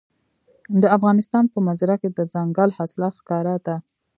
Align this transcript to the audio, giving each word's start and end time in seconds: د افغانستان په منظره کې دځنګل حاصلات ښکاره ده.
د 0.81 0.83
افغانستان 0.97 1.43
په 1.53 1.57
منظره 1.65 1.95
کې 2.01 2.09
دځنګل 2.09 2.69
حاصلات 2.77 3.13
ښکاره 3.21 3.55
ده. 3.65 3.75